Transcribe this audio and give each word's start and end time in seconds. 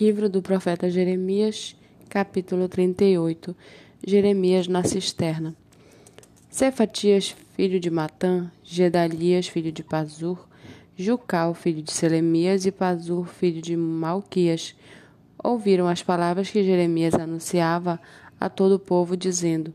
Livro 0.00 0.30
do 0.30 0.40
profeta 0.40 0.88
Jeremias, 0.88 1.76
capítulo 2.08 2.70
38. 2.70 3.54
Jeremias 4.02 4.66
na 4.66 4.82
cisterna. 4.82 5.54
Cefatias, 6.48 7.36
filho 7.54 7.78
de 7.78 7.90
Matã, 7.90 8.50
Gedalias, 8.64 9.46
filho 9.46 9.70
de 9.70 9.84
Pazur, 9.84 10.48
Jucal, 10.96 11.52
filho 11.52 11.82
de 11.82 11.92
Selemias, 11.92 12.64
e 12.64 12.72
Pazur, 12.72 13.26
filho 13.26 13.60
de 13.60 13.76
Malquias, 13.76 14.74
ouviram 15.44 15.86
as 15.86 16.02
palavras 16.02 16.48
que 16.48 16.64
Jeremias 16.64 17.12
anunciava 17.12 18.00
a 18.40 18.48
todo 18.48 18.76
o 18.76 18.80
povo, 18.80 19.18
dizendo: 19.18 19.74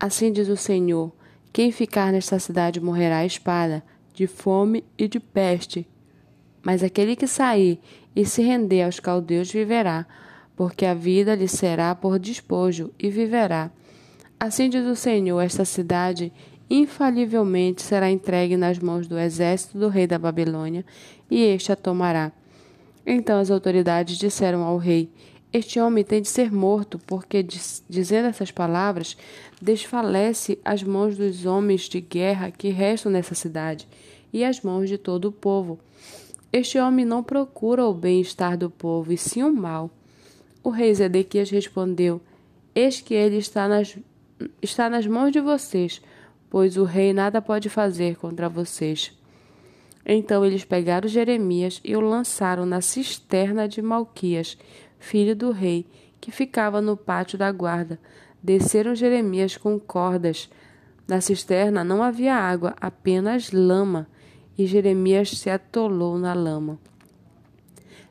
Assim 0.00 0.32
diz 0.32 0.48
o 0.48 0.56
Senhor: 0.56 1.12
quem 1.52 1.70
ficar 1.70 2.14
nesta 2.14 2.38
cidade 2.38 2.80
morrerá 2.80 3.18
à 3.18 3.26
espada, 3.26 3.84
de 4.14 4.26
fome 4.26 4.82
e 4.96 5.06
de 5.06 5.20
peste. 5.20 5.86
Mas 6.66 6.82
aquele 6.82 7.14
que 7.14 7.28
sair 7.28 7.78
e 8.16 8.26
se 8.26 8.42
render 8.42 8.82
aos 8.82 8.98
caldeus 8.98 9.52
viverá, 9.52 10.04
porque 10.56 10.84
a 10.84 10.94
vida 10.94 11.32
lhe 11.32 11.46
será 11.46 11.94
por 11.94 12.18
despojo 12.18 12.90
e 12.98 13.08
viverá. 13.08 13.70
Assim 14.40 14.68
diz 14.68 14.84
o 14.84 14.96
Senhor: 14.96 15.40
esta 15.40 15.64
cidade 15.64 16.32
infalivelmente 16.68 17.82
será 17.82 18.10
entregue 18.10 18.56
nas 18.56 18.80
mãos 18.80 19.06
do 19.06 19.16
exército 19.16 19.78
do 19.78 19.86
rei 19.86 20.08
da 20.08 20.18
Babilônia, 20.18 20.84
e 21.30 21.40
este 21.40 21.70
a 21.70 21.76
tomará. 21.76 22.32
Então 23.06 23.38
as 23.38 23.48
autoridades 23.48 24.18
disseram 24.18 24.64
ao 24.64 24.76
rei: 24.76 25.08
Este 25.52 25.78
homem 25.78 26.02
tem 26.02 26.20
de 26.20 26.28
ser 26.28 26.52
morto, 26.52 26.98
porque, 27.06 27.46
dizendo 27.88 28.26
essas 28.26 28.50
palavras, 28.50 29.16
desfalece 29.62 30.58
as 30.64 30.82
mãos 30.82 31.16
dos 31.16 31.46
homens 31.46 31.82
de 31.82 32.00
guerra 32.00 32.50
que 32.50 32.70
restam 32.70 33.12
nessa 33.12 33.36
cidade 33.36 33.86
e 34.32 34.42
as 34.42 34.60
mãos 34.62 34.88
de 34.88 34.98
todo 34.98 35.26
o 35.26 35.32
povo. 35.32 35.78
Este 36.58 36.78
homem 36.78 37.04
não 37.04 37.22
procura 37.22 37.84
o 37.84 37.92
bem-estar 37.92 38.56
do 38.56 38.70
povo, 38.70 39.12
e 39.12 39.18
sim 39.18 39.42
o 39.42 39.52
mal. 39.52 39.90
O 40.64 40.70
rei 40.70 40.94
Zedequias 40.94 41.50
respondeu: 41.50 42.18
Eis 42.74 42.98
que 42.98 43.12
ele 43.12 43.36
está 43.36 43.68
nas, 43.68 43.94
está 44.62 44.88
nas 44.88 45.06
mãos 45.06 45.32
de 45.32 45.38
vocês, 45.38 46.00
pois 46.48 46.78
o 46.78 46.84
rei 46.84 47.12
nada 47.12 47.42
pode 47.42 47.68
fazer 47.68 48.16
contra 48.16 48.48
vocês. 48.48 49.12
Então 50.06 50.46
eles 50.46 50.64
pegaram 50.64 51.06
Jeremias 51.06 51.78
e 51.84 51.94
o 51.94 52.00
lançaram 52.00 52.64
na 52.64 52.80
cisterna 52.80 53.68
de 53.68 53.82
Malquias, 53.82 54.56
filho 54.98 55.36
do 55.36 55.50
rei, 55.50 55.84
que 56.18 56.30
ficava 56.30 56.80
no 56.80 56.96
pátio 56.96 57.36
da 57.36 57.52
guarda. 57.52 58.00
Desceram 58.42 58.94
Jeremias 58.94 59.58
com 59.58 59.78
cordas. 59.78 60.48
Na 61.06 61.20
cisterna 61.20 61.84
não 61.84 62.02
havia 62.02 62.34
água, 62.34 62.74
apenas 62.80 63.52
lama 63.52 64.08
e 64.58 64.66
Jeremias 64.66 65.30
se 65.30 65.50
atolou 65.50 66.18
na 66.18 66.32
lama. 66.34 66.78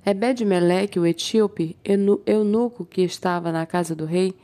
Ebed-Meleque, 0.06 1.00
o 1.00 1.06
etíope, 1.06 1.76
eunuco 1.84 2.86
que 2.86 3.02
estava 3.02 3.52
na 3.52 3.66
casa 3.66 3.96
do 3.96 4.06
rei, 4.06 4.36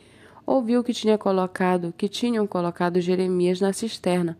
ouviu 0.45 0.83
que 0.83 0.93
tinha 0.93 1.17
colocado, 1.17 1.93
que 1.95 2.09
tinham 2.09 2.47
colocado 2.47 2.99
Jeremias 2.99 3.61
na 3.61 3.71
cisterna. 3.71 4.37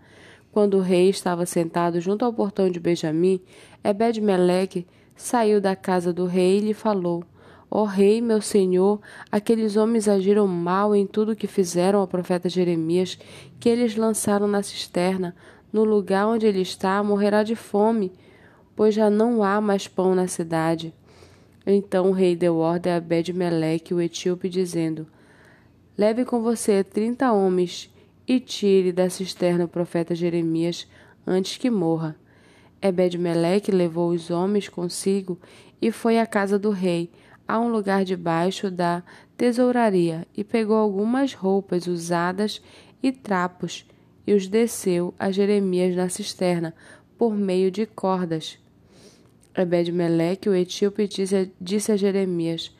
Quando 0.51 0.77
o 0.77 0.81
rei 0.81 1.09
estava 1.09 1.45
sentado 1.45 2.01
junto 2.01 2.25
ao 2.25 2.33
portão 2.33 2.69
de 2.69 2.79
Benjamim, 2.79 3.39
Ebed-Meleque 3.83 4.87
saiu 5.15 5.61
da 5.61 5.75
casa 5.75 6.11
do 6.11 6.25
rei 6.25 6.57
e 6.57 6.61
lhe 6.61 6.73
falou: 6.73 7.23
Ó 7.69 7.83
oh, 7.83 7.85
rei, 7.85 8.19
meu 8.19 8.41
senhor, 8.41 8.99
aqueles 9.31 9.77
homens 9.77 10.07
agiram 10.07 10.47
mal 10.47 10.95
em 10.95 11.05
tudo 11.07 11.35
que 11.35 11.47
fizeram 11.47 11.99
ao 11.99 12.07
profeta 12.07 12.49
Jeremias, 12.49 13.17
que 13.59 13.69
eles 13.69 13.95
lançaram 13.95 14.47
na 14.47 14.63
cisterna 14.63 15.35
no 15.71 15.83
lugar 15.83 16.27
onde 16.27 16.45
ele 16.45 16.61
está, 16.61 17.01
morrerá 17.03 17.43
de 17.43 17.55
fome, 17.55 18.11
pois 18.75 18.93
já 18.93 19.09
não 19.09 19.43
há 19.43 19.61
mais 19.61 19.87
pão 19.87 20.13
na 20.13 20.27
cidade. 20.27 20.93
Então 21.65 22.09
o 22.09 22.13
rei 22.13 22.35
deu 22.35 22.57
ordem 22.57 22.91
a 22.91 22.97
Abed-Meleque, 22.97 23.93
o 23.93 24.01
etíope, 24.01 24.49
dizendo: 24.49 25.07
Leve 25.97 26.25
com 26.25 26.41
você 26.41 26.83
trinta 26.83 27.31
homens 27.31 27.93
e 28.27 28.39
tire 28.39 28.91
da 28.91 29.09
cisterna 29.09 29.65
o 29.65 29.67
profeta 29.67 30.15
Jeremias 30.15 30.87
antes 31.25 31.57
que 31.57 31.69
morra. 31.69 32.15
Ebed-Meleque 32.81 33.71
levou 33.71 34.09
os 34.09 34.31
homens 34.31 34.67
consigo 34.67 35.37
e 35.81 35.91
foi 35.91 36.17
à 36.17 36.25
casa 36.25 36.57
do 36.57 36.71
rei, 36.71 37.11
a 37.47 37.59
um 37.59 37.69
lugar 37.69 38.03
debaixo 38.03 38.71
da 38.71 39.03
tesouraria, 39.37 40.25
e 40.35 40.43
pegou 40.43 40.77
algumas 40.77 41.33
roupas 41.33 41.85
usadas 41.85 42.61
e 43.03 43.11
trapos 43.11 43.85
e 44.25 44.33
os 44.33 44.47
desceu 44.47 45.13
a 45.17 45.31
Jeremias 45.31 45.95
na 45.95 46.09
cisterna, 46.09 46.73
por 47.17 47.35
meio 47.35 47.69
de 47.71 47.85
cordas. 47.85 48.57
Ebed-Meleque, 49.55 50.49
o 50.49 50.55
etíope, 50.55 51.09
disse 51.59 51.91
a 51.91 51.97
Jeremias: 51.97 52.75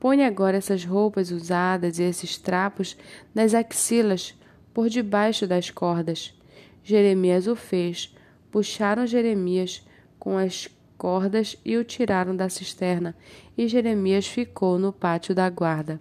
Põe 0.00 0.24
agora 0.24 0.56
essas 0.56 0.84
roupas 0.84 1.30
usadas 1.30 1.98
e 1.98 2.02
esses 2.02 2.36
trapos 2.36 2.96
nas 3.34 3.54
axilas, 3.54 4.34
por 4.72 4.88
debaixo 4.88 5.46
das 5.46 5.70
cordas. 5.70 6.34
Jeremias 6.82 7.46
o 7.46 7.54
fez. 7.54 8.14
Puxaram 8.50 9.06
Jeremias 9.06 9.84
com 10.18 10.36
as 10.38 10.68
cordas 10.96 11.56
e 11.64 11.76
o 11.76 11.84
tiraram 11.84 12.36
da 12.36 12.48
cisterna, 12.48 13.16
e 13.58 13.66
Jeremias 13.66 14.26
ficou 14.26 14.78
no 14.78 14.92
pátio 14.92 15.34
da 15.34 15.48
guarda. 15.50 15.98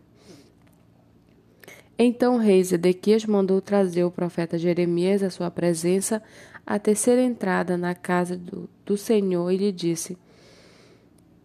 Então 1.97 2.35
o 2.35 2.39
rei 2.39 2.63
Zedequias 2.63 3.25
mandou 3.25 3.61
trazer 3.61 4.03
o 4.03 4.11
profeta 4.11 4.57
Jeremias 4.57 5.21
à 5.21 5.29
sua 5.29 5.51
presença 5.51 6.21
à 6.65 6.79
terceira 6.79 7.21
entrada 7.21 7.77
na 7.77 7.93
casa 7.93 8.37
do, 8.37 8.69
do 8.85 8.97
Senhor 8.97 9.51
e 9.51 9.57
lhe 9.57 9.71
disse: 9.71 10.17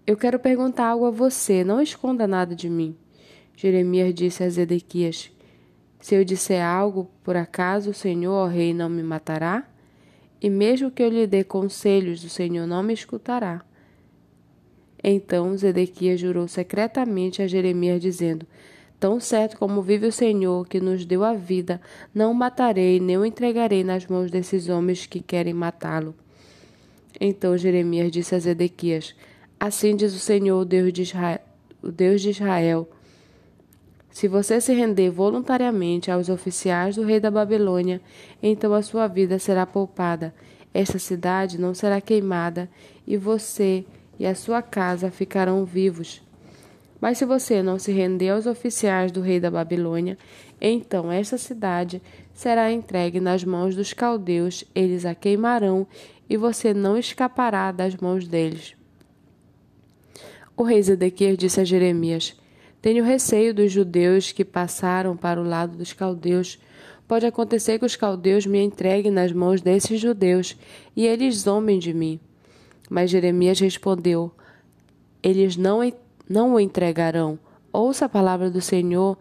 Eu 0.06 0.16
quero 0.16 0.38
perguntar 0.38 0.86
algo 0.86 1.06
a 1.06 1.10
você, 1.10 1.62
não 1.64 1.80
esconda 1.80 2.26
nada 2.26 2.54
de 2.54 2.68
mim. 2.70 2.96
Jeremias 3.56 4.14
disse 4.14 4.42
a 4.42 4.48
Zedequias: 4.48 5.30
Se 6.00 6.14
eu 6.14 6.24
disser 6.24 6.64
algo, 6.64 7.10
por 7.22 7.36
acaso 7.36 7.90
o 7.90 7.94
Senhor, 7.94 8.32
ó 8.32 8.46
rei, 8.46 8.72
não 8.72 8.88
me 8.88 9.02
matará? 9.02 9.68
E 10.40 10.48
mesmo 10.48 10.90
que 10.90 11.02
eu 11.02 11.08
lhe 11.08 11.26
dê 11.26 11.42
conselhos, 11.42 12.22
o 12.22 12.28
Senhor 12.28 12.66
não 12.66 12.82
me 12.82 12.94
escutará. 12.94 13.60
Então 15.02 15.56
Zedequias 15.56 16.20
jurou 16.20 16.46
secretamente 16.46 17.42
a 17.42 17.46
Jeremias, 17.46 18.00
dizendo: 18.00 18.46
Tão 18.98 19.20
certo 19.20 19.56
como 19.58 19.82
vive 19.82 20.06
o 20.06 20.12
Senhor 20.12 20.66
que 20.66 20.80
nos 20.80 21.04
deu 21.04 21.22
a 21.22 21.34
vida, 21.34 21.80
não 22.14 22.32
o 22.32 22.34
matarei, 22.34 22.98
nem 22.98 23.16
o 23.16 23.24
entregarei 23.24 23.84
nas 23.84 24.06
mãos 24.06 24.30
desses 24.30 24.68
homens 24.68 25.06
que 25.06 25.20
querem 25.20 25.54
matá-lo. 25.54 26.14
Então 27.20 27.56
Jeremias 27.56 28.10
disse 28.10 28.34
a 28.34 28.38
Zedequias: 28.38 29.14
Assim 29.58 29.94
diz 29.94 30.14
o 30.14 30.18
Senhor, 30.18 30.64
Deus 30.64 30.92
de 30.92 31.02
Israel, 31.02 31.40
o 31.82 31.92
Deus 31.92 32.20
de 32.20 32.30
Israel 32.30 32.88
se 34.18 34.26
você 34.26 34.60
se 34.60 34.74
render 34.74 35.10
voluntariamente 35.10 36.10
aos 36.10 36.28
oficiais 36.28 36.96
do 36.96 37.04
rei 37.04 37.20
da 37.20 37.30
Babilônia, 37.30 38.00
então 38.42 38.74
a 38.74 38.82
sua 38.82 39.06
vida 39.06 39.38
será 39.38 39.64
poupada. 39.64 40.34
Esta 40.74 40.98
cidade 40.98 41.56
não 41.56 41.72
será 41.72 42.00
queimada, 42.00 42.68
e 43.06 43.16
você 43.16 43.84
e 44.18 44.26
a 44.26 44.34
sua 44.34 44.60
casa 44.60 45.08
ficarão 45.08 45.64
vivos. 45.64 46.20
Mas 47.00 47.18
se 47.18 47.24
você 47.24 47.62
não 47.62 47.78
se 47.78 47.92
render 47.92 48.30
aos 48.30 48.46
oficiais 48.46 49.12
do 49.12 49.20
rei 49.20 49.38
da 49.38 49.50
Babilônia, 49.50 50.18
então 50.60 51.12
esta 51.12 51.38
cidade 51.38 52.02
será 52.34 52.72
entregue 52.72 53.20
nas 53.20 53.44
mãos 53.44 53.76
dos 53.76 53.92
caldeus, 53.92 54.64
eles 54.74 55.04
a 55.04 55.14
queimarão, 55.14 55.86
e 56.28 56.36
você 56.36 56.74
não 56.74 56.96
escapará 56.96 57.70
das 57.70 57.96
mãos 57.96 58.26
deles. 58.26 58.74
O 60.56 60.64
rei 60.64 60.82
Zedequias 60.82 61.38
disse 61.38 61.60
a 61.60 61.64
Jeremias: 61.64 62.34
Tenho 62.82 63.04
receio 63.04 63.54
dos 63.54 63.70
judeus 63.70 64.32
que 64.32 64.44
passaram 64.44 65.16
para 65.16 65.40
o 65.40 65.44
lado 65.44 65.78
dos 65.78 65.92
caldeus. 65.92 66.58
Pode 67.06 67.24
acontecer 67.24 67.78
que 67.78 67.86
os 67.86 67.96
caldeus 67.96 68.44
me 68.44 68.60
entreguem 68.60 69.10
nas 69.10 69.32
mãos 69.32 69.62
desses 69.62 70.00
judeus 70.00 70.56
e 70.94 71.06
eles 71.06 71.36
zombem 71.36 71.78
de 71.78 71.94
mim. 71.94 72.20
Mas 72.90 73.10
Jeremias 73.10 73.60
respondeu: 73.60 74.32
Eles 75.22 75.56
não 75.56 75.82
não 76.28 76.54
o 76.54 76.60
entregarão. 76.60 77.38
Ouça 77.72 78.06
a 78.06 78.08
palavra 78.08 78.50
do 78.50 78.60
Senhor 78.60 79.16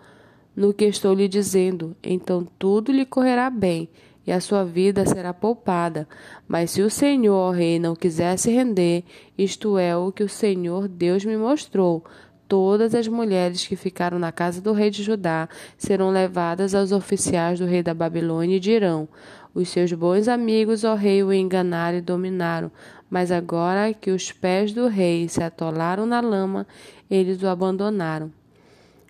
no 0.55 0.73
que 0.73 0.85
estou 0.85 1.13
lhe 1.13 1.27
dizendo, 1.27 1.95
então 2.03 2.47
tudo 2.57 2.91
lhe 2.91 3.05
correrá 3.05 3.49
bem 3.49 3.89
e 4.27 4.31
a 4.31 4.41
sua 4.41 4.65
vida 4.65 5.05
será 5.05 5.33
poupada. 5.33 6.05
Mas 6.45 6.71
se 6.71 6.81
o 6.81 6.89
Senhor, 6.89 7.33
ó 7.33 7.51
rei, 7.51 7.79
não 7.79 7.95
quiser 7.95 8.37
se 8.37 8.51
render, 8.51 9.05
isto 9.37 9.77
é 9.77 9.95
o 9.95 10.11
que 10.11 10.23
o 10.23 10.29
Senhor 10.29 10.89
Deus 10.89 11.23
me 11.23 11.37
mostrou, 11.37 12.03
todas 12.45 12.93
as 12.93 13.07
mulheres 13.07 13.65
que 13.65 13.77
ficaram 13.77 14.19
na 14.19 14.31
casa 14.33 14.61
do 14.61 14.73
rei 14.73 14.89
de 14.89 15.01
Judá 15.01 15.47
serão 15.77 16.09
levadas 16.09 16.75
aos 16.75 16.91
oficiais 16.91 17.59
do 17.59 17.65
rei 17.65 17.81
da 17.81 17.93
Babilônia 17.93 18.57
e 18.57 18.59
dirão: 18.59 19.07
Os 19.57 19.69
seus 19.69 19.91
bons 19.91 20.27
amigos, 20.27 20.83
ó 20.83 20.93
rei, 20.93 21.23
o 21.23 21.33
enganaram 21.33 21.97
e 21.97 22.01
dominaram, 22.01 22.71
mas 23.09 23.31
agora 23.31 23.91
que 23.91 24.11
os 24.11 24.31
pés 24.31 24.71
do 24.71 24.85
rei 24.85 25.27
se 25.27 25.41
atolaram 25.41 26.05
na 26.05 26.21
lama, 26.21 26.67
eles 27.09 27.41
o 27.41 27.47
abandonaram. 27.47 28.31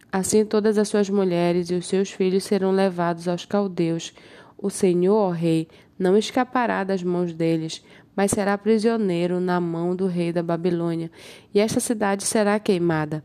Assim 0.09 0.45
todas 0.45 0.77
as 0.77 0.87
suas 0.87 1.09
mulheres 1.09 1.69
e 1.69 1.73
os 1.73 1.85
seus 1.85 2.11
filhos 2.11 2.45
serão 2.45 2.71
levados 2.71 3.27
aos 3.27 3.43
caldeus. 3.43 4.13
O 4.57 4.69
Senhor, 4.69 5.17
ó 5.17 5.31
rei, 5.31 5.67
não 5.99 6.17
escapará 6.17 6.85
das 6.85 7.03
mãos 7.03 7.33
deles, 7.33 7.83
mas 8.15 8.31
será 8.31 8.57
prisioneiro 8.57 9.41
na 9.41 9.59
mão 9.59 9.93
do 9.93 10.07
rei 10.07 10.31
da 10.31 10.41
Babilônia, 10.41 11.11
e 11.53 11.59
esta 11.59 11.81
cidade 11.81 12.23
será 12.23 12.57
queimada. 12.57 13.21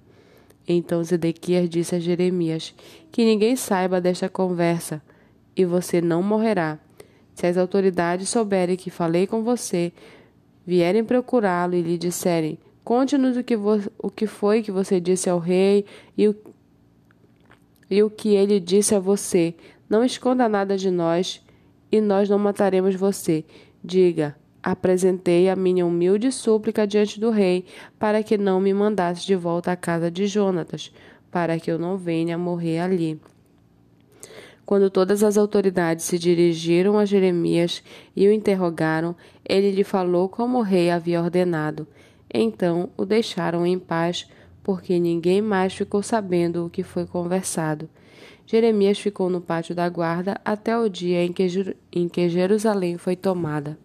Então 0.66 1.04
Zedequias 1.04 1.70
disse 1.70 1.94
a 1.94 2.00
Jeremias: 2.00 2.74
Que 3.12 3.24
ninguém 3.24 3.54
saiba 3.54 4.00
desta 4.00 4.28
conversa, 4.28 5.00
e 5.54 5.64
você 5.64 6.00
não 6.00 6.20
morrerá. 6.20 6.80
Se 7.34 7.46
as 7.46 7.56
autoridades 7.56 8.28
souberem 8.28 8.76
que 8.76 8.90
falei 8.90 9.26
com 9.26 9.42
você, 9.42 9.92
vierem 10.66 11.04
procurá-lo 11.04 11.74
e 11.74 11.82
lhe 11.82 11.98
disserem: 11.98 12.58
Conte-nos 12.84 13.36
o, 13.36 13.44
que 13.44 13.56
o 13.56 14.10
que 14.10 14.26
foi 14.26 14.62
que 14.62 14.72
você 14.72 15.00
disse 15.00 15.30
ao 15.30 15.38
rei 15.38 15.84
e 16.16 16.28
o, 16.28 16.36
e 17.90 18.02
o 18.02 18.10
que 18.10 18.34
ele 18.34 18.58
disse 18.58 18.94
a 18.94 19.00
você. 19.00 19.54
Não 19.88 20.04
esconda 20.04 20.48
nada 20.48 20.76
de 20.76 20.90
nós, 20.90 21.44
e 21.90 22.00
nós 22.00 22.28
não 22.28 22.38
mataremos 22.38 22.94
você. 22.94 23.44
Diga: 23.84 24.36
Apresentei 24.62 25.48
a 25.48 25.56
minha 25.56 25.84
humilde 25.84 26.30
súplica 26.30 26.86
diante 26.86 27.18
do 27.18 27.30
rei, 27.30 27.64
para 27.98 28.22
que 28.22 28.38
não 28.38 28.60
me 28.60 28.72
mandasse 28.72 29.26
de 29.26 29.34
volta 29.34 29.72
à 29.72 29.76
casa 29.76 30.10
de 30.10 30.26
Jonatas, 30.26 30.92
para 31.30 31.58
que 31.58 31.70
eu 31.70 31.78
não 31.78 31.96
venha 31.96 32.38
morrer 32.38 32.78
ali. 32.78 33.20
Quando 34.64 34.88
todas 34.88 35.22
as 35.22 35.36
autoridades 35.36 36.04
se 36.04 36.18
dirigiram 36.18 36.98
a 36.98 37.04
Jeremias 37.04 37.82
e 38.14 38.28
o 38.28 38.32
interrogaram, 38.32 39.14
ele 39.46 39.70
lhe 39.70 39.84
falou 39.84 40.28
como 40.28 40.58
o 40.58 40.62
rei 40.62 40.90
havia 40.90 41.20
ordenado. 41.20 41.86
Então 42.32 42.90
o 42.96 43.04
deixaram 43.04 43.66
em 43.66 43.78
paz, 43.78 44.28
porque 44.62 44.98
ninguém 44.98 45.42
mais 45.42 45.74
ficou 45.74 46.02
sabendo 46.02 46.64
o 46.64 46.70
que 46.70 46.82
foi 46.82 47.04
conversado. 47.04 47.88
Jeremias 48.46 48.98
ficou 48.98 49.28
no 49.28 49.40
pátio 49.40 49.74
da 49.74 49.88
guarda 49.88 50.40
até 50.44 50.76
o 50.78 50.88
dia 50.88 51.24
em 51.24 51.32
que, 51.32 51.76
em 51.92 52.08
que 52.08 52.28
Jerusalém 52.28 52.98
foi 52.98 53.16
tomada. 53.16 53.78